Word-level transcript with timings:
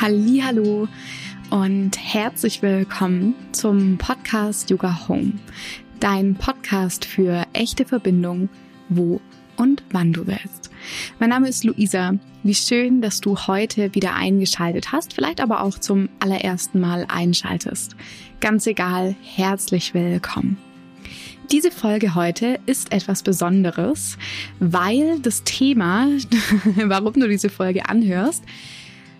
Hallo 0.00 0.86
und 1.50 1.90
herzlich 1.98 2.62
willkommen 2.62 3.34
zum 3.50 3.98
Podcast 3.98 4.70
Yoga 4.70 5.08
Home, 5.08 5.32
dein 5.98 6.36
Podcast 6.36 7.04
für 7.04 7.44
echte 7.52 7.84
Verbindung, 7.84 8.48
wo 8.88 9.20
und 9.56 9.82
wann 9.90 10.12
du 10.12 10.28
willst. 10.28 10.70
Mein 11.18 11.30
Name 11.30 11.48
ist 11.48 11.64
Luisa. 11.64 12.14
Wie 12.44 12.54
schön, 12.54 13.02
dass 13.02 13.20
du 13.20 13.36
heute 13.36 13.92
wieder 13.92 14.14
eingeschaltet 14.14 14.92
hast, 14.92 15.14
vielleicht 15.14 15.40
aber 15.40 15.62
auch 15.62 15.80
zum 15.80 16.08
allerersten 16.20 16.78
Mal 16.78 17.04
einschaltest. 17.08 17.96
Ganz 18.38 18.68
egal, 18.68 19.16
herzlich 19.20 19.94
willkommen. 19.94 20.58
Diese 21.50 21.72
Folge 21.72 22.14
heute 22.14 22.60
ist 22.66 22.92
etwas 22.92 23.24
Besonderes, 23.24 24.16
weil 24.60 25.18
das 25.18 25.42
Thema, 25.42 26.06
warum 26.76 27.14
du 27.14 27.26
diese 27.26 27.50
Folge 27.50 27.88
anhörst, 27.88 28.44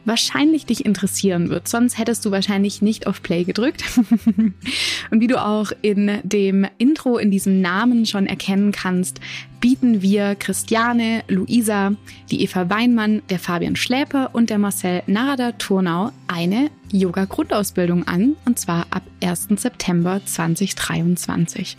wahrscheinlich 0.08 0.66
dich 0.66 0.84
interessieren 0.84 1.50
wird. 1.50 1.68
Sonst 1.68 1.98
hättest 1.98 2.24
du 2.24 2.30
wahrscheinlich 2.30 2.82
nicht 2.82 3.06
auf 3.06 3.22
Play 3.22 3.44
gedrückt. 3.44 3.84
Und 5.10 5.20
wie 5.20 5.26
du 5.28 5.40
auch 5.40 5.70
in 5.82 6.18
dem 6.24 6.66
Intro, 6.78 7.18
in 7.18 7.30
diesem 7.30 7.60
Namen 7.60 8.06
schon 8.06 8.26
erkennen 8.26 8.72
kannst, 8.72 9.20
bieten 9.60 10.02
wir 10.02 10.34
Christiane, 10.34 11.22
Luisa, 11.28 11.92
die 12.30 12.42
Eva 12.42 12.68
Weinmann, 12.70 13.22
der 13.30 13.38
Fabian 13.38 13.76
Schläper 13.76 14.30
und 14.32 14.50
der 14.50 14.58
Marcel 14.58 15.02
Narada 15.06 15.52
Turnau 15.52 16.10
eine 16.26 16.70
Yoga-Grundausbildung 16.90 18.06
an, 18.06 18.36
und 18.44 18.58
zwar 18.58 18.86
ab 18.90 19.02
1. 19.22 19.48
September 19.56 20.20
2023. 20.24 21.76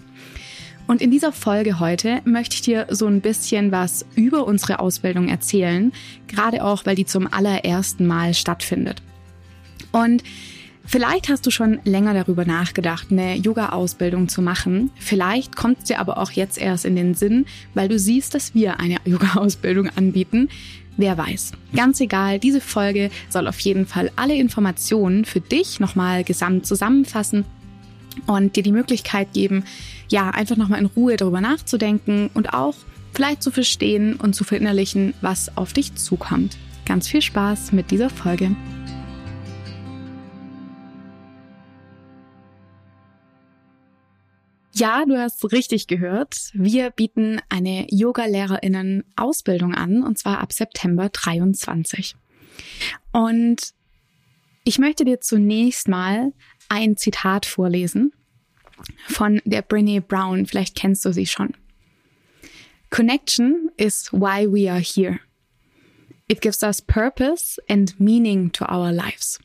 Und 0.90 1.04
in 1.04 1.12
dieser 1.12 1.32
Folge 1.32 1.80
heute 1.80 2.20
möchte 2.26 2.56
ich 2.56 2.64
dir 2.64 2.88
so 2.90 3.06
ein 3.06 3.22
bisschen 3.22 3.72
was 3.72 4.08
über 4.16 4.48
unsere 4.48 4.80
Ausbildung 4.80 5.28
erzählen, 5.28 5.94
gerade 6.28 6.66
auch, 6.66 6.84
weil 6.88 6.96
die 6.96 7.06
zum 7.06 7.32
allerersten 7.32 8.08
Mal 8.08 8.34
stattfindet. 8.34 9.04
Und 9.92 10.24
Vielleicht 10.86 11.30
hast 11.30 11.46
du 11.46 11.52
schon 11.52 11.80
länger 11.84 12.16
darüber 12.16 12.46
nachgedacht, 12.46 13.10
eine 13.12 13.36
Yoga-Ausbildung 13.36 14.28
zu 14.28 14.42
machen. 14.42 14.90
Vielleicht 14.96 15.56
kommt 15.56 15.78
es 15.78 15.84
dir 15.84 16.00
aber 16.00 16.18
auch 16.18 16.32
jetzt 16.32 16.58
erst 16.58 16.84
in 16.84 16.96
den 16.96 17.14
Sinn, 17.14 17.46
weil 17.76 17.88
du 17.88 18.00
siehst, 18.00 18.34
dass 18.34 18.56
wir 18.56 18.80
eine 18.80 18.96
Yoga-Ausbildung 19.06 19.90
anbieten. 19.96 20.50
Wer 20.98 21.16
weiß. 21.16 21.52
Ganz 21.76 22.02
egal, 22.02 22.40
diese 22.40 22.60
Folge 22.60 23.12
soll 23.30 23.48
auf 23.48 23.60
jeden 23.60 23.86
Fall 23.86 24.10
alle 24.16 24.34
Informationen 24.34 25.26
für 25.26 25.42
dich 25.42 25.80
nochmal 25.80 26.24
gesamt 26.24 26.66
zusammenfassen 26.66 27.46
und 28.28 28.56
dir 28.56 28.64
die 28.64 28.72
Möglichkeit 28.72 29.34
geben, 29.34 29.64
ja, 30.10 30.30
einfach 30.30 30.58
nochmal 30.58 30.80
in 30.80 30.88
Ruhe 30.88 31.18
darüber 31.18 31.42
nachzudenken 31.42 32.30
und 32.34 32.54
auch 32.54 32.76
vielleicht 33.14 33.44
zu 33.44 33.52
verstehen 33.52 34.16
und 34.16 34.36
zu 34.36 34.44
verinnerlichen, 34.44 35.14
was 35.22 35.56
auf 35.58 35.74
dich 35.74 35.96
zukommt. 35.96 36.58
Ganz 36.86 37.08
viel 37.08 37.22
Spaß 37.22 37.72
mit 37.72 37.92
dieser 37.92 38.10
Folge. 38.10 38.56
Ja, 44.80 45.04
du 45.06 45.18
hast 45.18 45.44
richtig 45.52 45.88
gehört. 45.88 46.52
Wir 46.54 46.90
bieten 46.92 47.42
eine 47.50 47.86
Yoga-Lehrerinnen-Ausbildung 47.90 49.76
an 49.76 50.04
und 50.04 50.18
zwar 50.18 50.40
ab 50.40 50.54
September 50.54 51.10
23. 51.10 52.16
Und 53.12 53.74
ich 54.64 54.80
möchte 54.80 55.04
dir 55.04 55.20
zunächst 55.20 55.90
mal 55.90 56.32
ein 56.70 56.98
Zitat 56.98 57.46
vorlesen 57.46 58.14
von 59.08 59.42
der 59.46 59.68
Brené 59.68 60.02
Brown. 60.02 60.46
Vielleicht 60.46 60.76
kennst 60.76 61.04
du 61.06 61.12
sie 61.12 61.26
schon. 61.26 61.54
Connection 62.90 63.70
is 63.78 64.10
why 64.12 64.48
we 64.48 64.72
are 64.72 64.80
here. 64.80 65.20
It 66.28 66.42
gives 66.42 66.64
us 66.64 66.82
purpose 66.82 67.60
and 67.68 68.00
meaning 68.00 68.52
to 68.52 68.66
our 68.66 68.92
lives. 68.92 69.40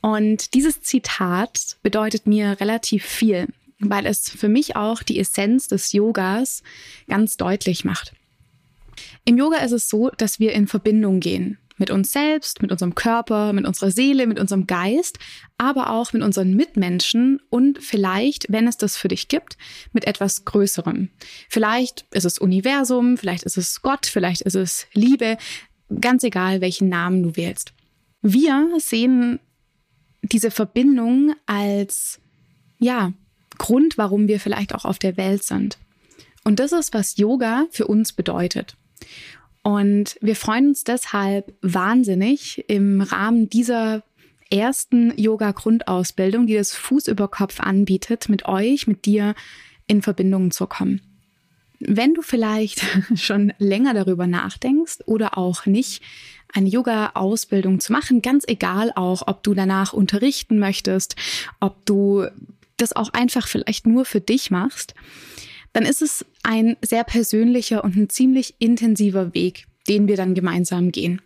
Und 0.00 0.54
dieses 0.54 0.80
Zitat 0.80 1.76
bedeutet 1.82 2.26
mir 2.26 2.60
relativ 2.60 3.04
viel, 3.04 3.48
weil 3.78 4.06
es 4.06 4.28
für 4.28 4.48
mich 4.48 4.74
auch 4.74 5.02
die 5.02 5.18
Essenz 5.20 5.68
des 5.68 5.92
Yogas 5.92 6.62
ganz 7.08 7.36
deutlich 7.36 7.84
macht. 7.84 8.12
Im 9.24 9.38
Yoga 9.38 9.58
ist 9.58 9.72
es 9.72 9.88
so, 9.88 10.10
dass 10.10 10.40
wir 10.40 10.52
in 10.52 10.66
Verbindung 10.66 11.20
gehen 11.20 11.58
mit 11.78 11.90
uns 11.90 12.12
selbst, 12.12 12.62
mit 12.62 12.70
unserem 12.70 12.94
Körper, 12.94 13.52
mit 13.52 13.66
unserer 13.66 13.90
Seele, 13.90 14.26
mit 14.26 14.38
unserem 14.38 14.66
Geist, 14.66 15.18
aber 15.58 15.90
auch 15.90 16.12
mit 16.12 16.22
unseren 16.22 16.54
Mitmenschen 16.54 17.40
und 17.50 17.82
vielleicht, 17.82 18.46
wenn 18.48 18.66
es 18.66 18.76
das 18.76 18.96
für 18.96 19.08
dich 19.08 19.28
gibt, 19.28 19.56
mit 19.92 20.06
etwas 20.06 20.44
Größerem. 20.44 21.08
Vielleicht 21.48 22.06
ist 22.12 22.24
es 22.24 22.38
Universum, 22.38 23.16
vielleicht 23.16 23.44
ist 23.44 23.56
es 23.56 23.82
Gott, 23.82 24.06
vielleicht 24.06 24.42
ist 24.42 24.56
es 24.56 24.86
Liebe, 24.92 25.36
ganz 26.00 26.24
egal, 26.24 26.60
welchen 26.60 26.88
Namen 26.88 27.22
du 27.22 27.36
wählst. 27.36 27.72
Wir 28.22 28.68
sehen 28.78 29.40
diese 30.22 30.50
Verbindung 30.50 31.34
als, 31.46 32.20
ja, 32.78 33.12
Grund, 33.58 33.98
warum 33.98 34.28
wir 34.28 34.40
vielleicht 34.40 34.74
auch 34.74 34.84
auf 34.84 34.98
der 34.98 35.16
Welt 35.16 35.42
sind. 35.42 35.78
Und 36.44 36.58
das 36.58 36.72
ist, 36.72 36.94
was 36.94 37.16
Yoga 37.16 37.66
für 37.70 37.86
uns 37.86 38.12
bedeutet. 38.12 38.76
Und 39.62 40.16
wir 40.20 40.36
freuen 40.36 40.68
uns 40.68 40.84
deshalb 40.84 41.54
wahnsinnig 41.62 42.64
im 42.68 43.00
Rahmen 43.00 43.48
dieser 43.48 44.02
ersten 44.50 45.16
Yoga-Grundausbildung, 45.16 46.46
die 46.46 46.54
das 46.54 46.74
Fuß 46.74 47.08
über 47.08 47.28
Kopf 47.28 47.60
anbietet, 47.60 48.28
mit 48.28 48.46
euch, 48.46 48.86
mit 48.86 49.06
dir 49.06 49.34
in 49.86 50.02
Verbindung 50.02 50.50
zu 50.50 50.66
kommen. 50.66 51.00
Wenn 51.78 52.14
du 52.14 52.22
vielleicht 52.22 52.84
schon 53.14 53.52
länger 53.58 53.94
darüber 53.94 54.26
nachdenkst 54.26 54.98
oder 55.06 55.38
auch 55.38 55.66
nicht, 55.66 56.02
eine 56.52 56.68
Yoga-Ausbildung 56.68 57.80
zu 57.80 57.92
machen, 57.92 58.20
ganz 58.20 58.44
egal 58.46 58.92
auch, 58.94 59.26
ob 59.26 59.42
du 59.42 59.54
danach 59.54 59.92
unterrichten 59.92 60.58
möchtest, 60.58 61.16
ob 61.60 61.86
du 61.86 62.26
das 62.76 62.94
auch 62.94 63.12
einfach 63.14 63.48
vielleicht 63.48 63.86
nur 63.86 64.04
für 64.04 64.20
dich 64.20 64.50
machst, 64.50 64.94
dann 65.72 65.84
ist 65.84 66.02
es 66.02 66.24
ein 66.42 66.76
sehr 66.82 67.04
persönlicher 67.04 67.84
und 67.84 67.96
ein 67.96 68.08
ziemlich 68.08 68.54
intensiver 68.58 69.34
Weg, 69.34 69.66
den 69.88 70.08
wir 70.08 70.16
dann 70.16 70.34
gemeinsam 70.34 70.92
gehen. 70.92 71.20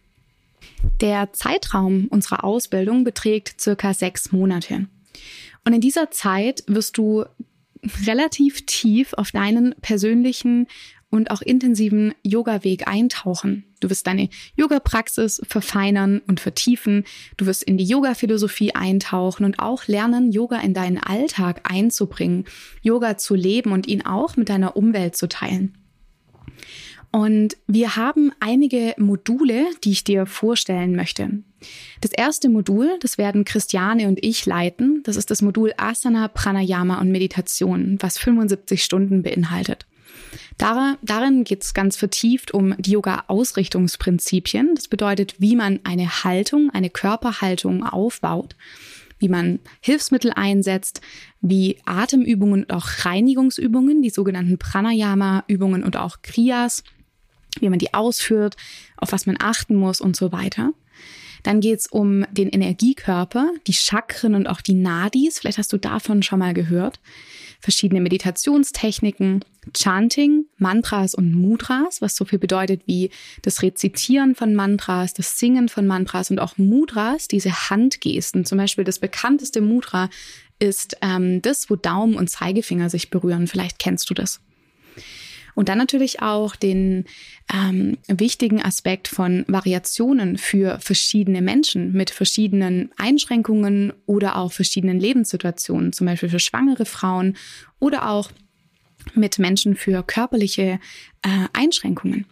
Der 1.01 1.33
Zeitraum 1.33 2.07
unserer 2.09 2.45
Ausbildung 2.45 3.05
beträgt 3.05 3.61
circa 3.61 3.93
sechs 3.93 4.33
Monate. 4.33 4.87
Und 5.65 5.73
in 5.73 5.81
dieser 5.81 6.11
Zeit 6.11 6.63
wirst 6.67 6.97
du 6.97 7.25
relativ 8.07 8.67
tief 8.67 9.13
auf 9.15 9.31
deinen 9.31 9.75
persönlichen 9.81 10.67
und 11.11 11.31
auch 11.31 11.43
intensiven 11.43 12.15
Yoga-Weg 12.23 12.89
eintauchen. 12.89 13.65
Du 13.81 13.91
wirst 13.91 14.07
deine 14.07 14.29
Yoga-Praxis 14.57 15.41
verfeinern 15.47 16.21
und 16.27 16.41
vertiefen. 16.41 17.05
Du 17.37 17.47
wirst 17.47 17.63
in 17.63 17.77
die 17.79 17.85
Yoga-Philosophie 17.85 18.75
eintauchen 18.75 19.45
und 19.45 19.59
auch 19.59 19.87
lernen, 19.87 20.33
Yoga 20.33 20.59
in 20.61 20.75
deinen 20.75 20.99
Alltag 20.99 21.61
einzubringen, 21.71 22.45
Yoga 22.83 23.17
zu 23.17 23.35
leben 23.35 23.73
und 23.73 23.87
ihn 23.87 24.05
auch 24.05 24.37
mit 24.37 24.49
deiner 24.49 24.77
Umwelt 24.77 25.17
zu 25.17 25.29
teilen. 25.29 25.77
Und 27.13 27.57
wir 27.67 27.97
haben 27.97 28.33
einige 28.41 28.95
Module, 28.99 29.65
die 29.85 29.93
ich 29.93 30.05
dir 30.05 30.27
vorstellen 30.27 30.97
möchte. 30.97 31.43
Das 32.01 32.13
erste 32.13 32.49
Modul, 32.49 32.99
das 33.01 33.17
werden 33.17 33.45
Christiane 33.45 34.09
und 34.09 34.23
ich 34.23 34.45
leiten. 34.45 35.03
Das 35.05 35.17
ist 35.17 35.31
das 35.31 35.41
Modul 35.41 35.73
Asana, 35.79 36.29
Pranayama 36.29 37.01
und 37.01 37.11
Meditation, 37.11 37.97
was 38.01 38.19
75 38.19 38.85
Stunden 38.85 39.23
beinhaltet. 39.23 39.87
Darin 40.59 41.45
geht 41.45 41.63
es 41.63 41.75
ganz 41.75 41.97
vertieft 41.97 42.53
um 42.53 42.75
die 42.79 42.93
Yoga-Ausrichtungsprinzipien. 42.93 44.75
Das 44.75 44.89
bedeutet, 44.89 45.35
wie 45.39 45.55
man 45.55 45.81
eine 45.85 46.25
Haltung, 46.25 46.71
eine 46.71 46.89
Körperhaltung 46.89 47.85
aufbaut, 47.85 48.57
wie 49.19 49.29
man 49.29 49.59
Hilfsmittel 49.81 50.33
einsetzt, 50.35 51.03
wie 51.41 51.79
Atemübungen 51.85 52.65
und 52.65 52.73
auch 52.73 52.87
Reinigungsübungen, 53.05 54.01
die 54.01 54.11
sogenannten 54.11 54.59
Pranayama-Übungen 54.59 55.85
und 55.85 55.97
auch 55.97 56.23
Kriyas, 56.23 56.85
wie 57.61 57.69
man 57.69 57.79
die 57.79 57.93
ausführt, 57.95 58.57
auf 58.97 59.13
was 59.13 59.27
man 59.27 59.37
achten 59.39 59.75
muss 59.75 60.01
und 60.01 60.17
so 60.17 60.33
weiter. 60.33 60.73
Dann 61.43 61.61
geht's 61.61 61.87
um 61.87 62.25
den 62.31 62.49
Energiekörper, 62.49 63.53
die 63.67 63.73
Chakren 63.73 64.35
und 64.35 64.47
auch 64.47 64.61
die 64.61 64.75
Nadis. 64.75 65.39
Vielleicht 65.39 65.59
hast 65.59 65.73
du 65.73 65.79
davon 65.79 66.23
schon 66.23 66.39
mal 66.39 66.55
gehört 66.55 67.01
verschiedene 67.61 68.01
Meditationstechniken, 68.01 69.45
Chanting, 69.75 70.47
Mantras 70.59 71.15
und 71.15 71.33
Mudras, 71.33 72.01
was 72.01 72.15
so 72.15 72.25
viel 72.25 72.39
bedeutet 72.39 72.83
wie 72.87 73.11
das 73.43 73.63
Rezitieren 73.63 74.35
von 74.35 74.55
Mantras, 74.55 75.15
das 75.15 75.39
Singen 75.39 75.69
von 75.69 75.87
Mantras 75.87 76.31
und 76.31 76.39
auch 76.39 76.59
Mudras, 76.59 77.29
diese 77.29 77.71
Handgesten. 77.71 78.45
Zum 78.45 78.59
Beispiel 78.59 78.85
das 78.85 78.99
bekannteste 78.99 79.61
Mudra 79.61 80.09
ist 80.59 80.97
ähm, 81.03 81.43
das, 81.43 81.69
wo 81.69 81.77
Daumen 81.77 82.15
und 82.15 82.31
Zeigefinger 82.31 82.89
sich 82.89 83.11
berühren. 83.11 83.47
Vielleicht 83.47 83.79
kennst 83.79 84.09
du 84.11 84.15
das. 84.15 84.41
Und 85.57 85.71
dann 85.71 85.79
natürlich 85.79 86.21
auch 86.21 86.55
den 86.55 87.07
ähm, 87.53 87.97
wichtigen 88.09 88.63
Aspekt 88.63 89.09
von 89.09 89.43
Variationen 89.49 90.37
für 90.37 90.79
verschiedene 90.81 91.41
Menschen 91.41 91.93
mit 91.93 92.11
verschiedenen 92.11 92.91
Einschränkungen 92.99 93.95
oder 94.05 94.37
auch 94.37 94.53
verschiedenen 94.53 95.01
Lebenssituationen, 95.01 95.95
zum 95.95 96.07
Beispiel 96.07 96.29
für 96.29 96.41
schwangere 96.41 96.85
Frauen 96.85 97.39
oder 97.81 98.11
auch 98.11 98.31
mit 99.15 99.39
Menschen 99.39 99.77
für 99.77 100.03
körperliche 100.03 100.79
äh, 101.23 101.49
Einschränkungen. 101.55 102.27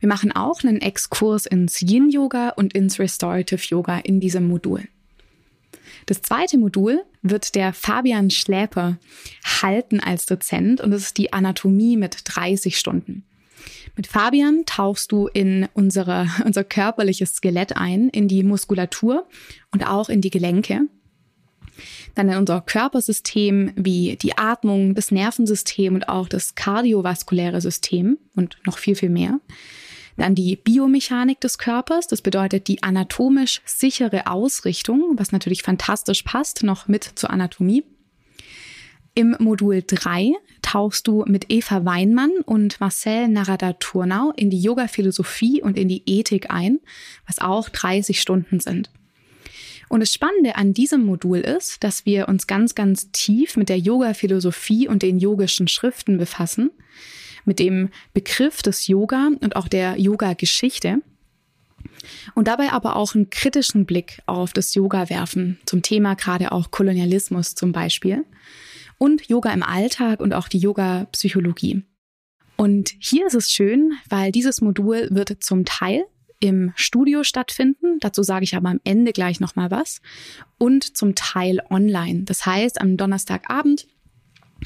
Wir 0.00 0.08
machen 0.08 0.32
auch 0.32 0.64
einen 0.64 0.80
Exkurs 0.80 1.44
ins 1.44 1.82
Yin-Yoga 1.82 2.54
und 2.56 2.72
ins 2.72 2.98
Restorative 2.98 3.60
Yoga 3.68 3.98
in 3.98 4.20
diesem 4.20 4.48
Modul. 4.48 4.88
Das 6.08 6.22
zweite 6.22 6.56
Modul 6.56 7.02
wird 7.20 7.54
der 7.54 7.74
Fabian 7.74 8.30
Schläper 8.30 8.96
halten 9.44 10.00
als 10.00 10.24
Dozent 10.24 10.80
und 10.80 10.90
das 10.90 11.02
ist 11.02 11.18
die 11.18 11.34
Anatomie 11.34 11.98
mit 11.98 12.22
30 12.24 12.78
Stunden. 12.78 13.26
Mit 13.94 14.06
Fabian 14.06 14.62
tauchst 14.64 15.12
du 15.12 15.26
in 15.26 15.68
unsere, 15.74 16.26
unser 16.46 16.64
körperliches 16.64 17.34
Skelett 17.34 17.76
ein, 17.76 18.08
in 18.08 18.26
die 18.26 18.42
Muskulatur 18.42 19.28
und 19.70 19.86
auch 19.86 20.08
in 20.08 20.22
die 20.22 20.30
Gelenke. 20.30 20.80
Dann 22.14 22.30
in 22.30 22.38
unser 22.38 22.62
Körpersystem 22.62 23.72
wie 23.76 24.16
die 24.16 24.38
Atmung, 24.38 24.94
das 24.94 25.10
Nervensystem 25.10 25.94
und 25.94 26.08
auch 26.08 26.26
das 26.26 26.54
kardiovaskuläre 26.54 27.60
System 27.60 28.16
und 28.34 28.56
noch 28.64 28.78
viel, 28.78 28.94
viel 28.94 29.10
mehr. 29.10 29.40
Dann 30.18 30.34
die 30.34 30.56
Biomechanik 30.56 31.40
des 31.40 31.58
Körpers, 31.58 32.08
das 32.08 32.22
bedeutet 32.22 32.66
die 32.66 32.82
anatomisch 32.82 33.62
sichere 33.64 34.26
Ausrichtung, 34.26 35.14
was 35.16 35.30
natürlich 35.30 35.62
fantastisch 35.62 36.24
passt, 36.24 36.64
noch 36.64 36.88
mit 36.88 37.04
zur 37.14 37.30
Anatomie. 37.30 37.84
Im 39.14 39.36
Modul 39.38 39.84
3 39.86 40.32
tauchst 40.60 41.06
du 41.06 41.24
mit 41.26 41.46
Eva 41.50 41.84
Weinmann 41.84 42.32
und 42.44 42.80
Marcel 42.80 43.28
Narada-Turnau 43.28 44.32
in 44.34 44.50
die 44.50 44.60
Yoga-Philosophie 44.60 45.62
und 45.62 45.78
in 45.78 45.88
die 45.88 46.02
Ethik 46.04 46.50
ein, 46.50 46.80
was 47.26 47.38
auch 47.38 47.68
30 47.68 48.20
Stunden 48.20 48.58
sind. 48.58 48.90
Und 49.88 50.00
das 50.00 50.12
Spannende 50.12 50.56
an 50.56 50.74
diesem 50.74 51.04
Modul 51.04 51.38
ist, 51.38 51.84
dass 51.84 52.06
wir 52.06 52.28
uns 52.28 52.48
ganz, 52.48 52.74
ganz 52.74 53.12
tief 53.12 53.56
mit 53.56 53.68
der 53.68 53.78
Yoga-Philosophie 53.78 54.88
und 54.88 55.02
den 55.02 55.20
yogischen 55.20 55.68
Schriften 55.68 56.18
befassen 56.18 56.70
mit 57.44 57.58
dem 57.58 57.90
Begriff 58.14 58.62
des 58.62 58.86
Yoga 58.86 59.30
und 59.40 59.56
auch 59.56 59.68
der 59.68 59.98
Yoga-Geschichte. 59.98 61.02
Und 62.34 62.48
dabei 62.48 62.72
aber 62.72 62.96
auch 62.96 63.14
einen 63.14 63.30
kritischen 63.30 63.86
Blick 63.86 64.20
auf 64.26 64.52
das 64.52 64.74
Yoga 64.74 65.10
werfen, 65.10 65.58
zum 65.66 65.82
Thema 65.82 66.14
gerade 66.14 66.52
auch 66.52 66.70
Kolonialismus 66.70 67.54
zum 67.54 67.72
Beispiel. 67.72 68.24
Und 68.98 69.28
Yoga 69.28 69.52
im 69.52 69.62
Alltag 69.62 70.20
und 70.20 70.34
auch 70.34 70.48
die 70.48 70.58
Yoga-Psychologie. 70.58 71.84
Und 72.56 72.90
hier 72.98 73.26
ist 73.26 73.34
es 73.34 73.50
schön, 73.52 73.92
weil 74.08 74.32
dieses 74.32 74.60
Modul 74.60 75.08
wird 75.10 75.44
zum 75.44 75.64
Teil 75.64 76.04
im 76.40 76.72
Studio 76.74 77.22
stattfinden. 77.22 77.98
Dazu 78.00 78.22
sage 78.22 78.44
ich 78.44 78.56
aber 78.56 78.68
am 78.68 78.80
Ende 78.84 79.12
gleich 79.12 79.38
nochmal 79.38 79.70
was. 79.70 80.00
Und 80.58 80.96
zum 80.96 81.14
Teil 81.14 81.60
online. 81.70 82.24
Das 82.24 82.46
heißt, 82.46 82.80
am 82.80 82.96
Donnerstagabend 82.96 83.86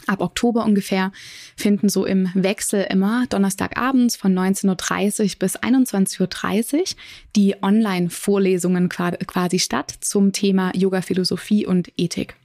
ab 0.06 0.21
Oktober 0.21 0.65
ungefähr 0.65 1.12
finden 1.56 1.89
so 1.89 2.05
im 2.05 2.31
Wechsel 2.35 2.87
immer 2.91 3.27
Donnerstagabends 3.29 4.17
von 4.17 4.35
19.30 4.35 5.23
Uhr 5.23 5.31
bis 5.39 5.59
21.30 5.59 6.81
Uhr 6.81 6.85
die 7.37 7.56
Online-Vorlesungen 7.62 8.89
quasi 8.89 9.59
statt 9.59 9.94
zum 10.00 10.33
Thema 10.33 10.73
Yoga, 10.75 11.03
Philosophie 11.03 11.67
und 11.67 11.93
Ethik. 11.97 12.37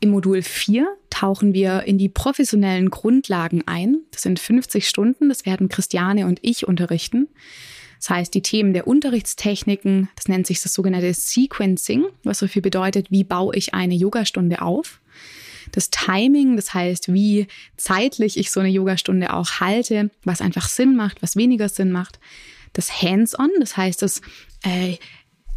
Im 0.00 0.10
Modul 0.10 0.42
4 0.42 0.86
tauchen 1.10 1.54
wir 1.54 1.84
in 1.84 1.96
die 1.96 2.08
professionellen 2.08 2.90
Grundlagen 2.90 3.62
ein. 3.66 3.98
Das 4.10 4.22
sind 4.22 4.40
50 4.40 4.88
Stunden, 4.88 5.28
das 5.28 5.46
werden 5.46 5.68
Christiane 5.68 6.26
und 6.26 6.40
ich 6.42 6.66
unterrichten. 6.66 7.28
Das 8.00 8.10
heißt, 8.10 8.34
die 8.34 8.42
Themen 8.42 8.72
der 8.72 8.88
Unterrichtstechniken, 8.88 10.08
das 10.16 10.26
nennt 10.26 10.48
sich 10.48 10.60
das 10.60 10.74
sogenannte 10.74 11.14
Sequencing, 11.14 12.06
was 12.24 12.40
so 12.40 12.48
viel 12.48 12.62
bedeutet, 12.62 13.12
wie 13.12 13.22
baue 13.22 13.54
ich 13.54 13.74
eine 13.74 13.94
Yogastunde 13.94 14.60
auf 14.60 15.00
das 15.72 15.90
Timing, 15.90 16.56
das 16.56 16.72
heißt, 16.72 17.12
wie 17.12 17.46
zeitlich 17.76 18.38
ich 18.38 18.50
so 18.50 18.60
eine 18.60 18.68
Yogastunde 18.68 19.32
auch 19.32 19.60
halte, 19.60 20.10
was 20.24 20.40
einfach 20.40 20.68
Sinn 20.68 20.96
macht, 20.96 21.22
was 21.22 21.36
weniger 21.36 21.68
Sinn 21.68 21.90
macht. 21.90 22.20
Das 22.72 23.02
Hands-on, 23.02 23.50
das 23.58 23.76
heißt, 23.76 24.00
das 24.00 24.22
äh, 24.62 24.96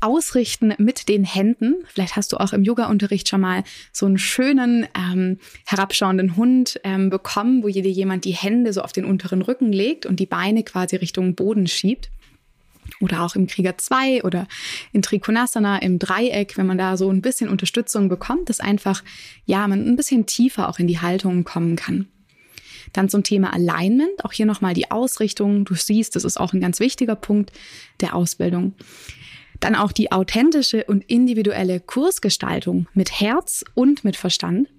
Ausrichten 0.02 0.74
mit 0.78 1.08
den 1.08 1.24
Händen. 1.24 1.76
Vielleicht 1.88 2.16
hast 2.16 2.32
du 2.34 2.38
auch 2.38 2.54
im 2.54 2.64
Yoga-Unterricht 2.64 3.28
schon 3.28 3.42
mal 3.42 3.64
so 3.92 4.06
einen 4.06 4.18
schönen 4.18 4.88
ähm, 4.96 5.40
herabschauenden 5.66 6.36
Hund 6.36 6.80
ähm, 6.84 7.10
bekommen, 7.10 7.64
wo 7.64 7.70
dir 7.70 7.82
jemand 7.90 8.26
die 8.26 8.34
Hände 8.34 8.74
so 8.74 8.82
auf 8.82 8.92
den 8.92 9.06
unteren 9.06 9.42
Rücken 9.42 9.72
legt 9.72 10.06
und 10.06 10.20
die 10.20 10.26
Beine 10.26 10.64
quasi 10.64 10.98
Richtung 10.98 11.36
Boden 11.36 11.68
schiebt 11.68 12.10
oder 13.02 13.24
auch 13.24 13.36
im 13.36 13.48
Krieger 13.48 13.78
2 13.78 14.24
oder 14.24 14.48
in 14.94 15.02
Trikonasana 15.02 15.82
im 15.82 16.00
Dreieck, 16.00 16.58
wenn 16.58 16.66
man 16.66 16.78
da 16.78 16.98
so 16.98 17.10
ein 17.10 17.22
bisschen 17.22 17.50
Unterstützung 17.50 18.10
bekommt, 18.10 18.50
dass 18.50 18.60
einfach, 18.60 19.04
ja, 19.46 19.68
man 19.68 19.86
ein 19.86 19.96
bisschen 19.96 20.26
tiefer 20.26 20.70
auch 20.70 20.80
in 20.80 20.88
die 20.88 21.00
Haltung 21.00 21.44
kommen 21.44 21.76
kann. 21.76 22.08
Dann 22.94 23.10
zum 23.10 23.24
Thema 23.24 23.54
Alignment, 23.54 24.24
auch 24.24 24.32
hier 24.32 24.46
nochmal 24.46 24.74
die 24.74 24.90
Ausrichtung. 24.92 25.66
Du 25.66 25.76
siehst, 25.76 26.16
das 26.16 26.24
ist 26.24 26.40
auch 26.40 26.54
ein 26.54 26.62
ganz 26.62 26.80
wichtiger 26.80 27.16
Punkt 27.16 27.52
der 28.00 28.16
Ausbildung. 28.16 28.74
Dann 29.60 29.76
auch 29.76 29.92
die 29.92 30.12
authentische 30.12 30.86
und 30.86 31.04
individuelle 31.06 31.80
Kursgestaltung 31.80 32.88
mit 32.94 33.20
Herz 33.20 33.64
und 33.74 34.04
mit 34.04 34.16
Verstand. 34.16 34.70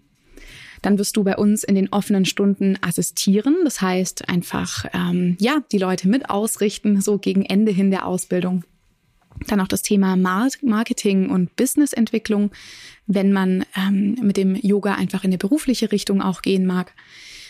Dann 0.86 1.00
wirst 1.00 1.16
du 1.16 1.24
bei 1.24 1.36
uns 1.36 1.64
in 1.64 1.74
den 1.74 1.92
offenen 1.92 2.24
Stunden 2.24 2.78
assistieren. 2.80 3.56
Das 3.64 3.80
heißt 3.80 4.28
einfach, 4.28 4.84
ähm, 4.94 5.36
ja, 5.40 5.64
die 5.72 5.78
Leute 5.78 6.06
mit 6.06 6.30
ausrichten, 6.30 7.00
so 7.00 7.18
gegen 7.18 7.44
Ende 7.44 7.72
hin 7.72 7.90
der 7.90 8.06
Ausbildung. 8.06 8.62
Dann 9.48 9.60
auch 9.60 9.66
das 9.66 9.82
Thema 9.82 10.14
Marketing 10.14 11.28
und 11.28 11.56
Businessentwicklung, 11.56 12.52
wenn 13.08 13.32
man 13.32 13.64
ähm, 13.76 14.14
mit 14.22 14.36
dem 14.36 14.54
Yoga 14.54 14.94
einfach 14.94 15.24
in 15.24 15.30
eine 15.30 15.38
berufliche 15.38 15.90
Richtung 15.90 16.22
auch 16.22 16.40
gehen 16.40 16.66
mag. 16.66 16.94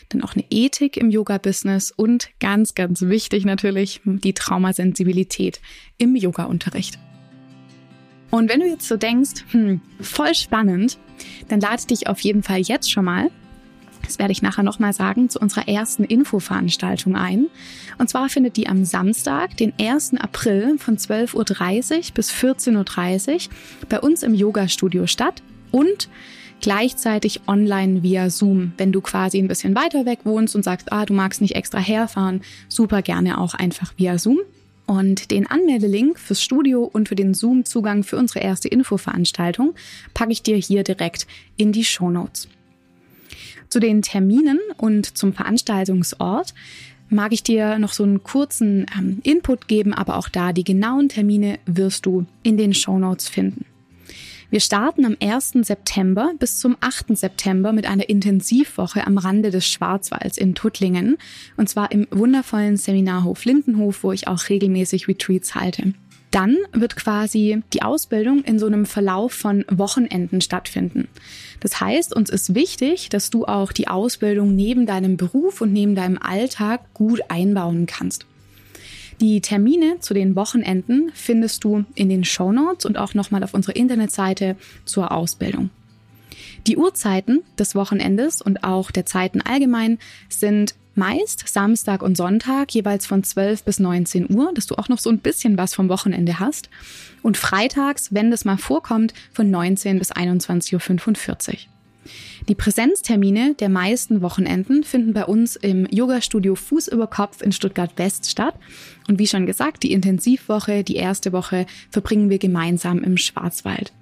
Dann 0.09 0.23
auch 0.23 0.33
eine 0.33 0.47
Ethik 0.49 0.97
im 0.97 1.11
Yoga-Business 1.11 1.91
und 1.91 2.31
ganz, 2.41 2.75
ganz 2.75 3.03
wichtig 3.03 3.45
natürlich 3.45 4.01
die 4.07 4.33
Traumasensibilität 4.33 5.61
im 5.99 6.17
Yoga-Unterricht. 6.17 6.99
Und 8.37 8.49
wenn 8.51 8.61
du 8.61 8.67
jetzt 8.67 8.87
so 8.87 8.97
denkst, 8.97 9.45
hm, 9.51 9.81
voll 10.01 10.35
spannend, 10.35 10.99
dann 11.49 11.61
lade 11.61 11.87
dich 11.87 12.07
auf 12.07 12.21
jeden 12.21 12.43
Fall 12.43 12.61
jetzt 12.61 12.91
schon 12.91 13.05
mal 13.05 13.31
das 14.07 14.19
werde 14.19 14.33
ich 14.33 14.43
nachher 14.43 14.63
nochmal 14.63 14.93
sagen, 14.93 15.29
zu 15.29 15.39
unserer 15.39 15.69
ersten 15.69 16.05
Infoveranstaltung 16.05 17.17
ein. 17.17 17.47
Und 17.99 18.09
zwar 18.09 18.29
findet 18.29 18.57
die 18.57 18.69
am 18.69 18.85
Samstag, 18.85 19.57
den 19.57 19.73
1. 19.81 20.15
April 20.15 20.79
von 20.79 20.97
12.30 20.97 21.97
Uhr 21.97 22.03
bis 22.15 22.33
14.30 22.33 23.49
Uhr 23.49 23.89
bei 23.89 24.01
uns 24.01 24.23
im 24.23 24.35
Yoga-Studio 24.35 25.07
statt 25.07 25.43
und 25.73 26.09
gleichzeitig 26.61 27.43
online 27.47 28.03
via 28.03 28.31
Zoom. 28.31 28.73
Wenn 28.79 28.93
du 28.93 29.01
quasi 29.01 29.39
ein 29.39 29.49
bisschen 29.49 29.75
weiter 29.75 30.07
weg 30.07 30.21
wohnst 30.25 30.55
und 30.55 30.63
sagst, 30.63 30.93
ah, 30.93 31.05
du 31.05 31.13
magst 31.13 31.41
nicht 31.41 31.57
extra 31.57 31.79
herfahren, 31.79 32.43
super 32.69 33.03
gerne 33.03 33.39
auch 33.39 33.55
einfach 33.55 33.93
via 33.97 34.19
Zoom. 34.19 34.39
Und 34.87 35.33
den 35.33 35.49
Anmeldelink 35.49 36.19
fürs 36.19 36.43
Studio 36.43 36.85
und 36.85 37.09
für 37.09 37.17
den 37.17 37.35
Zoom-Zugang 37.35 38.05
für 38.05 38.17
unsere 38.17 38.41
erste 38.41 38.69
Infoveranstaltung 38.69 39.75
packe 40.15 40.33
ich 40.33 40.43
dir 40.43 40.57
hier 40.57 40.85
direkt 40.85 41.27
in 41.57 41.73
die 41.73 41.85
Show 41.85 42.11
Notes. 42.11 42.49
Zu 43.69 43.81
den 43.81 44.03
Terminen 44.03 44.61
und 44.77 45.19
zum 45.19 45.33
Veranstaltungsort 45.33 46.55
mag 47.09 47.33
ich 47.33 47.43
dir 47.43 47.79
noch 47.79 47.93
so 47.93 48.05
einen 48.05 48.23
kurzen 48.23 48.87
ähm, 48.97 49.21
Input 49.25 49.69
geben, 49.69 49.93
aber 49.93 50.17
auch 50.17 50.29
da 50.29 50.53
die 50.53 50.65
genauen 50.65 51.09
Termine 51.09 51.59
wirst 51.67 52.07
du 52.07 52.27
in 52.45 52.57
den 52.57 52.75
Show 52.75 52.99
Notes 52.99 53.29
finden. 53.29 53.65
Wir 54.49 54.61
starten 54.61 55.05
am 55.05 55.17
1. 55.21 55.55
September 55.63 56.33
bis 56.39 56.61
zum 56.61 56.77
8. 56.81 57.17
September 57.17 57.73
mit 57.73 57.87
einer 57.87 58.09
Intensivwoche 58.09 59.05
am 59.05 59.19
Rande 59.19 59.51
des 59.51 59.67
Schwarzwalds 59.67 60.39
in 60.39 60.55
Tuttlingen. 60.55 61.17
Und 61.57 61.69
zwar 61.69 61.91
im 61.91 62.07
wundervollen 62.13 62.77
Seminarhof 62.77 63.45
Lindenhof, 63.45 64.05
wo 64.05 64.13
ich 64.13 64.29
auch 64.29 64.49
regelmäßig 64.49 65.09
Retreats 65.09 65.57
halte. 65.57 65.95
Dann 66.31 66.57
wird 66.73 66.95
quasi 66.97 67.63
die 67.73 67.83
Ausbildung 67.83 68.45
in 68.45 68.59
so 68.59 68.67
einem 68.67 68.87
Verlauf 68.87 69.33
von 69.33 69.65
Wochenenden 69.69 70.41
stattfinden. 70.41 71.09
Das 71.61 71.81
heißt, 71.81 72.15
uns 72.15 72.31
ist 72.31 72.55
wichtig, 72.55 73.09
dass 73.09 73.31
du 73.31 73.47
auch 73.47 73.73
die 73.73 73.89
Ausbildung 73.89 74.55
neben 74.55 74.87
deinem 74.87 75.17
Beruf 75.17 75.61
und 75.61 75.73
neben 75.73 75.97
deinem 75.97 76.19
Alltag 76.19 76.95
gut 76.95 77.21
einbauen 77.29 77.87
kannst. 77.87 78.27
Die 79.21 79.41
Termine 79.41 79.99
zu 80.01 80.13
den 80.13 80.37
Wochenenden 80.37 81.11
findest 81.15 81.65
du 81.65 81.85
in 81.95 82.09
den 82.09 82.25
Show 82.25 82.53
Notes 82.53 82.85
und 82.85 82.99
auch 82.99 83.15
nochmal 83.15 83.43
auf 83.43 83.55
unserer 83.55 83.77
Internetseite 83.77 84.57
zur 84.85 85.11
Ausbildung. 85.11 85.71
Die 86.67 86.77
Uhrzeiten 86.77 87.43
des 87.59 87.75
Wochenendes 87.75 88.43
und 88.43 88.65
auch 88.65 88.91
der 88.91 89.07
Zeiten 89.07 89.41
allgemein 89.41 89.99
sind 90.29 90.75
meist 90.97 91.47
Samstag 91.49 92.03
und 92.03 92.17
Sonntag 92.17 92.73
jeweils 92.73 93.07
von 93.07 93.23
12 93.23 93.65
bis 93.65 93.79
19 93.79 94.35
Uhr, 94.35 94.53
dass 94.53 94.67
du 94.67 94.75
auch 94.77 94.89
noch 94.89 94.99
so 94.99 95.11
ein 95.11 95.19
bisschen 95.19 95.57
was 95.59 95.75
vom 95.75 95.89
Wochenende 95.89 96.41
hast. 96.41 96.69
Und 97.23 97.37
freitags, 97.37 98.13
wenn 98.13 98.31
das 98.31 98.45
mal 98.45 98.57
vorkommt, 98.57 99.15
von 99.33 99.51
19 99.51 99.99
bis 99.99 100.13
21.45 100.13 101.53
Uhr. 101.53 101.76
Die 102.49 102.55
Präsenztermine 102.55 103.55
der 103.55 103.69
meisten 103.69 104.23
Wochenenden 104.23 104.85
finden 104.85 105.13
bei 105.13 105.25
uns 105.25 105.57
im 105.57 105.85
Yoga-Studio 105.91 106.55
Fuß 106.55 106.87
über 106.89 107.09
Kopf 107.09 107.43
in 107.43 107.51
Stuttgart 107.51 107.91
West 107.97 108.31
statt. 108.31 108.55
Und 109.09 109.19
wie 109.19 109.27
schon 109.27 109.47
gesagt, 109.47 109.83
die 109.83 109.91
Intensivwoche, 109.91 110.85
die 110.85 110.95
erste 110.95 111.33
Woche, 111.33 111.67
verbringen 111.91 112.31
wir 112.31 112.39
gemeinsam 112.39 113.03
im 113.03 113.17
Schwarzwald. 113.17 113.93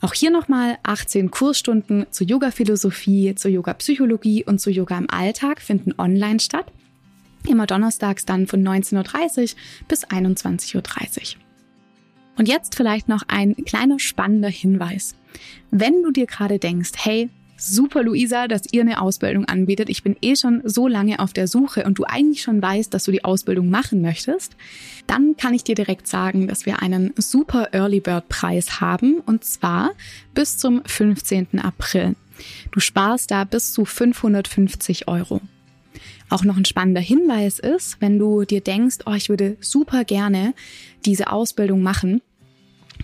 Auch 0.00 0.14
hier 0.14 0.30
nochmal 0.30 0.78
18 0.84 1.32
Kursstunden 1.32 2.06
zur 2.10 2.28
Yoga-Philosophie, 2.28 3.34
zur 3.34 3.50
Yoga-Psychologie 3.50 4.44
und 4.44 4.60
zu 4.60 4.70
Yoga 4.70 4.96
im 4.96 5.10
Alltag 5.10 5.60
finden 5.60 5.92
online 5.98 6.38
statt. 6.38 6.66
Immer 7.48 7.66
donnerstags 7.66 8.24
dann 8.24 8.46
von 8.46 8.62
19.30 8.62 9.40
Uhr 9.40 9.58
bis 9.88 10.06
21.30 10.06 10.76
Uhr. 10.76 11.40
Und 12.36 12.46
jetzt 12.46 12.76
vielleicht 12.76 13.08
noch 13.08 13.24
ein 13.26 13.56
kleiner 13.64 13.98
spannender 13.98 14.48
Hinweis. 14.48 15.16
Wenn 15.72 16.04
du 16.04 16.12
dir 16.12 16.26
gerade 16.26 16.60
denkst, 16.60 16.92
hey, 16.98 17.28
super 17.58 18.02
Luisa, 18.02 18.48
dass 18.48 18.72
ihr 18.72 18.82
eine 18.82 19.00
Ausbildung 19.00 19.44
anbietet. 19.44 19.88
Ich 19.88 20.02
bin 20.02 20.16
eh 20.22 20.36
schon 20.36 20.62
so 20.64 20.88
lange 20.88 21.18
auf 21.18 21.32
der 21.32 21.48
Suche 21.48 21.84
und 21.84 21.98
du 21.98 22.04
eigentlich 22.04 22.42
schon 22.42 22.62
weißt, 22.62 22.94
dass 22.94 23.04
du 23.04 23.12
die 23.12 23.24
Ausbildung 23.24 23.68
machen 23.68 24.00
möchtest, 24.00 24.56
dann 25.06 25.36
kann 25.36 25.54
ich 25.54 25.64
dir 25.64 25.74
direkt 25.74 26.06
sagen, 26.06 26.48
dass 26.48 26.66
wir 26.66 26.82
einen 26.82 27.12
super 27.16 27.68
Early 27.72 28.00
Bird 28.00 28.28
Preis 28.28 28.80
haben 28.80 29.20
und 29.26 29.44
zwar 29.44 29.90
bis 30.34 30.58
zum 30.58 30.82
15. 30.84 31.58
April. 31.60 32.14
Du 32.70 32.80
sparst 32.80 33.30
da 33.30 33.44
bis 33.44 33.72
zu 33.72 33.84
550 33.84 35.08
Euro. 35.08 35.40
Auch 36.30 36.44
noch 36.44 36.56
ein 36.56 36.64
spannender 36.64 37.00
Hinweis 37.00 37.58
ist, 37.58 38.00
wenn 38.00 38.18
du 38.18 38.44
dir 38.44 38.60
denkst, 38.60 38.98
oh, 39.06 39.14
ich 39.14 39.28
würde 39.28 39.56
super 39.60 40.04
gerne 40.04 40.54
diese 41.04 41.32
Ausbildung 41.32 41.82
machen, 41.82 42.20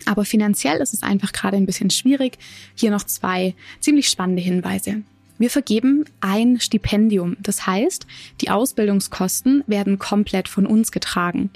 aber 0.07 0.25
finanziell 0.25 0.79
ist 0.79 0.95
es 0.95 1.03
einfach 1.03 1.33
gerade 1.33 1.57
ein 1.57 1.67
bisschen 1.67 1.91
schwierig. 1.91 2.39
Hier 2.75 2.91
noch 2.91 3.05
zwei 3.05 3.55
ziemlich 3.81 4.09
spannende 4.09 4.43
Hinweise. 4.43 5.03
Wir 5.39 5.51
vergeben 5.51 6.05
ein 6.21 6.61
Stipendium. 6.61 7.37
Das 7.41 7.67
heißt, 7.67 8.07
die 8.41 8.51
Ausbildungskosten 8.51 9.65
werden 9.67 9.99
komplett 9.99 10.49
von 10.49 10.65
uns 10.65 10.93
getragen. 10.93 11.51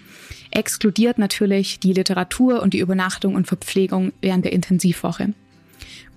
Exkludiert 0.50 1.18
natürlich 1.18 1.78
die 1.78 1.92
Literatur 1.92 2.60
und 2.62 2.74
die 2.74 2.80
Übernachtung 2.80 3.36
und 3.36 3.46
Verpflegung 3.46 4.12
während 4.20 4.44
der 4.44 4.52
Intensivwoche. 4.52 5.32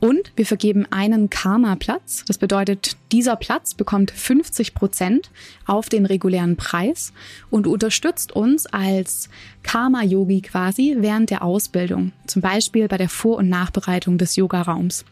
Und 0.01 0.31
wir 0.35 0.47
vergeben 0.47 0.87
einen 0.89 1.29
Karma-Platz. 1.29 2.25
Das 2.25 2.39
bedeutet, 2.39 2.97
dieser 3.11 3.35
Platz 3.35 3.75
bekommt 3.75 4.09
50 4.09 4.73
Prozent 4.73 5.29
auf 5.67 5.89
den 5.89 6.07
regulären 6.07 6.57
Preis 6.57 7.13
und 7.51 7.67
unterstützt 7.67 8.31
uns 8.31 8.65
als 8.65 9.29
Karma-Yogi 9.61 10.41
quasi 10.41 10.95
während 10.97 11.29
der 11.29 11.43
Ausbildung. 11.43 12.13
Zum 12.25 12.41
Beispiel 12.41 12.87
bei 12.87 12.97
der 12.97 13.09
Vor- 13.09 13.37
und 13.37 13.47
Nachbereitung 13.47 14.17
des 14.17 14.35
Yoga-Raums. 14.35 15.05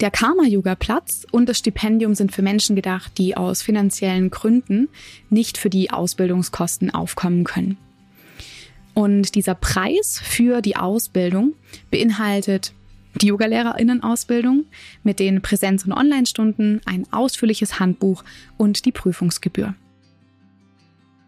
Der 0.00 0.10
Karma-Yoga-Platz 0.10 1.26
und 1.30 1.48
das 1.48 1.56
Stipendium 1.56 2.14
sind 2.14 2.32
für 2.32 2.42
Menschen 2.42 2.76
gedacht, 2.76 3.12
die 3.16 3.38
aus 3.38 3.62
finanziellen 3.62 4.30
Gründen 4.30 4.90
nicht 5.30 5.56
für 5.56 5.70
die 5.70 5.90
Ausbildungskosten 5.90 6.92
aufkommen 6.92 7.44
können. 7.44 7.78
Und 8.92 9.34
dieser 9.34 9.54
Preis 9.54 10.20
für 10.22 10.60
die 10.60 10.76
Ausbildung 10.76 11.54
beinhaltet 11.90 12.74
die 13.20 13.28
Yogalehrerinnenausbildung 13.28 14.66
mit 15.02 15.18
den 15.18 15.42
Präsenz- 15.42 15.84
und 15.84 15.92
Online-Stunden, 15.92 16.80
ein 16.84 17.06
ausführliches 17.12 17.80
Handbuch 17.80 18.24
und 18.56 18.84
die 18.84 18.92
Prüfungsgebühr. 18.92 19.74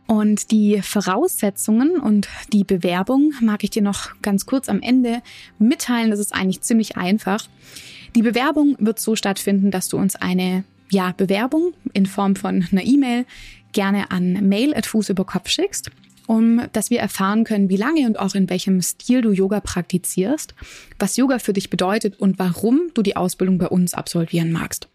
Und 0.07 0.51
die 0.53 0.81
Voraussetzungen 0.81 1.99
und 1.99 2.29
die 2.53 2.65
Bewerbung 2.65 3.35
mag 3.41 3.63
ich 3.63 3.71
dir 3.71 3.83
noch 3.83 4.21
ganz 4.23 4.47
kurz 4.47 4.71
am 4.71 4.81
Ende 4.81 5.23
mitteilen. 5.59 6.11
Das 6.11 6.19
ist 6.19 6.35
eigentlich 6.35 6.63
ziemlich 6.63 6.97
einfach. 6.97 7.47
Die 8.17 8.23
Bewerbung 8.23 8.77
wird 8.79 8.99
so 8.99 9.17
stattfinden, 9.17 9.71
dass 9.71 9.89
du 9.89 9.99
uns 9.99 10.17
eine 10.17 10.65
ja, 10.91 11.13
Bewerbung 11.15 11.75
in 11.93 12.07
Form 12.07 12.37
von 12.37 12.67
einer 12.73 12.85
E-Mail 12.85 13.27
gerne 13.73 14.11
an 14.11 14.49
mail 14.49 14.75
at 14.75 14.87
Fuß 14.87 15.11
über 15.11 15.27
Kopf 15.27 15.51
schickst 15.51 15.91
um 16.29 16.61
dass 16.75 16.91
wir 16.91 17.01
erfahren 17.01 17.45
können, 17.45 17.71
wie 17.71 17.77
lange 17.77 18.07
und 18.07 18.19
auch 18.19 18.35
in 18.35 18.51
welchem 18.51 18.83
Stil 18.83 19.23
du 19.23 19.33
Yoga 19.33 19.61
praktizierst, 19.61 20.55
was 20.99 21.17
Yoga 21.17 21.39
für 21.39 21.55
dich 21.55 21.71
bedeutet 21.71 22.21
und 22.21 22.39
warum 22.39 22.91
du 22.93 23.03
die 23.03 23.17
Ausbildung 23.17 23.57
bei 23.57 23.67
uns 23.67 23.95
absolvieren 23.95 24.53
magst. 24.53 24.89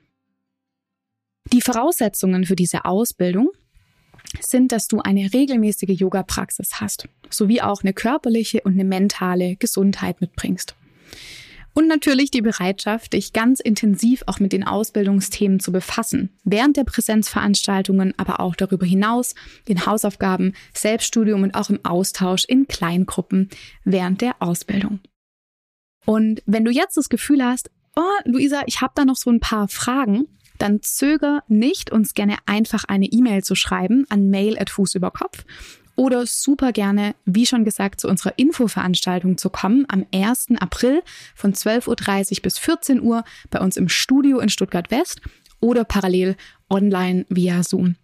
Die 1.51 1.61
Voraussetzungen 1.61 2.45
für 2.45 2.55
diese 2.55 2.85
Ausbildung 2.85 3.49
sind, 4.41 4.71
dass 4.71 4.87
du 4.87 4.99
eine 4.99 5.33
regelmäßige 5.33 5.99
Yoga-Praxis 5.99 6.79
hast, 6.79 7.09
sowie 7.31 7.61
auch 7.61 7.81
eine 7.81 7.93
körperliche 7.93 8.61
und 8.61 8.73
eine 8.73 8.85
mentale 8.85 9.55
Gesundheit 9.55 10.21
mitbringst. 10.21 10.75
Und 11.73 11.87
natürlich 11.87 12.29
die 12.29 12.41
Bereitschaft, 12.41 13.13
dich 13.13 13.33
ganz 13.33 13.59
intensiv 13.59 14.23
auch 14.27 14.39
mit 14.39 14.53
den 14.53 14.63
Ausbildungsthemen 14.63 15.59
zu 15.59 15.71
befassen. 15.71 16.29
Während 16.43 16.77
der 16.77 16.83
Präsenzveranstaltungen, 16.83 18.13
aber 18.17 18.39
auch 18.39 18.55
darüber 18.55 18.85
hinaus, 18.85 19.33
in 19.65 19.85
Hausaufgaben, 19.85 20.53
Selbststudium 20.73 21.41
und 21.41 21.55
auch 21.55 21.69
im 21.69 21.83
Austausch 21.83 22.45
in 22.45 22.67
Kleingruppen 22.67 23.49
während 23.83 24.21
der 24.21 24.35
Ausbildung. 24.39 24.99
Und 26.05 26.43
wenn 26.45 26.65
du 26.65 26.71
jetzt 26.71 26.97
das 26.97 27.09
Gefühl 27.09 27.43
hast, 27.43 27.71
oh, 27.95 28.01
Luisa, 28.25 28.63
ich 28.67 28.81
habe 28.81 28.93
da 28.95 29.05
noch 29.05 29.15
so 29.15 29.31
ein 29.31 29.39
paar 29.39 29.67
Fragen, 29.67 30.27
dann 30.59 30.81
zöger 30.81 31.43
nicht, 31.47 31.91
uns 31.91 32.13
gerne 32.13 32.37
einfach 32.45 32.83
eine 32.83 33.05
E-Mail 33.05 33.43
zu 33.43 33.55
schreiben 33.55 34.05
an 34.09 34.29
mail 34.29 34.59
at 34.59 34.69
Fuß 34.69 34.95
über 34.95 35.11
Kopf 35.11 35.45
oder 35.95 36.25
super 36.25 36.71
gerne, 36.71 37.15
wie 37.25 37.45
schon 37.45 37.65
gesagt, 37.65 38.01
zu 38.01 38.07
unserer 38.07 38.37
Infoveranstaltung 38.37 39.37
zu 39.37 39.49
kommen 39.49 39.85
am 39.87 40.05
1. 40.13 40.47
April 40.59 41.01
von 41.35 41.53
12.30 41.53 42.37
Uhr 42.37 42.41
bis 42.41 42.57
14 42.57 43.01
Uhr 43.01 43.23
bei 43.49 43.59
uns 43.59 43.77
im 43.77 43.89
Studio 43.89 44.39
in 44.39 44.49
Stuttgart 44.49 44.89
West 44.91 45.21
oder 45.59 45.83
parallel 45.83 46.35
online 46.69 47.25
via 47.29 47.63
Zoom. 47.63 47.95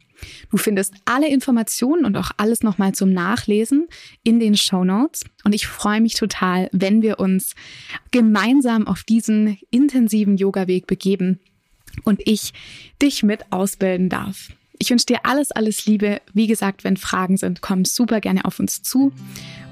Du 0.52 0.58
findest 0.58 0.94
alle 1.06 1.30
Informationen 1.30 2.06
und 2.06 2.18
auch 2.18 2.32
alles 2.38 2.62
nochmal 2.62 2.94
zum 2.94 3.14
Nachlesen 3.14 3.88
in 4.24 4.40
den 4.40 4.56
Show 4.56 4.84
Notes. 4.84 5.24
Und 5.44 5.56
ich 5.56 5.68
freue 5.68 6.02
mich 6.02 6.16
total, 6.16 6.70
wenn 6.72 7.02
wir 7.02 7.20
uns 7.20 7.56
gemeinsam 8.12 8.88
auf 8.88 9.04
diesen 9.04 9.58
intensiven 9.72 10.38
Yoga-Weg 10.38 10.88
begeben 10.88 11.40
und 12.04 12.22
ich 12.26 12.54
dich 13.02 13.24
mit 13.24 13.52
ausbilden 13.52 14.10
darf. 14.10 14.50
Ich 14.80 14.90
wünsche 14.90 15.06
dir 15.06 15.20
alles, 15.24 15.52
alles 15.52 15.86
Liebe. 15.86 16.22
Wie 16.34 16.48
gesagt, 16.48 16.84
wenn 16.84 16.98
Fragen 16.98 17.38
sind, 17.38 17.62
komm 17.62 17.86
super 17.86 18.22
gerne 18.22 18.46
auf 18.46 18.60
uns 18.60 18.82
zu 18.82 19.12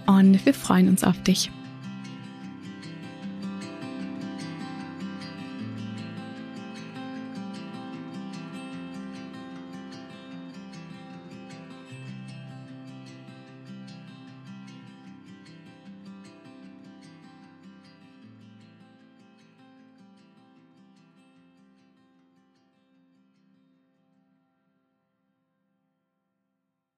und 0.05 0.45
wir 0.45 0.53
freuen 0.53 0.89
uns 0.89 1.03
auf 1.03 1.21
dich. 1.23 1.49